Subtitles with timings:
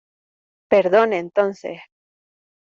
[0.67, 1.79] perdone entonces.